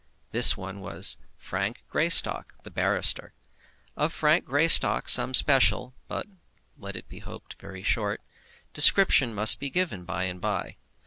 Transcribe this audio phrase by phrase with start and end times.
[0.31, 3.35] This one was Frank Greystock, the barrister.
[3.95, 6.25] Of Frank Greystock some special but,
[6.75, 8.19] let it be hoped, very short
[8.73, 10.77] description must be given by and by.